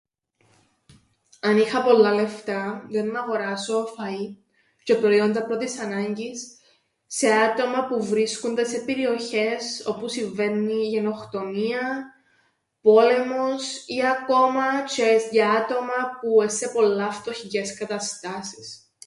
[1.41, 4.35] Αν είχα πολλά λεφτά, ήταν να αγοράσω φα͘ΐν
[4.83, 6.57] τζ̌αι προϊόντα πρώτης ανάγκης
[7.07, 12.13] σε άτομα που βρίσκουνται σε περιοχές όπου συμβαίννει γενοκτονία,
[12.81, 18.91] πόλεμος, ή ακόμα τζ̌αι για άτομα που εν' σε πολλά φτωχικές καταστάσεις.